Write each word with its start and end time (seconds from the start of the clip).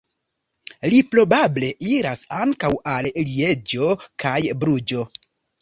Li 0.93 1.01
probable 1.15 1.69
iras 1.97 2.25
ankaŭ 2.39 2.73
al 2.95 3.13
Lieĝo 3.29 3.93
kaj 4.25 4.37
Bruĝo. 4.65 5.07